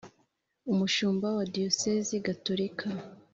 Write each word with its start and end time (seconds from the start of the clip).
Umushumba 0.71 1.25
wa 1.37 1.45
diyosezi 1.53 2.15
gatolika 2.25 2.87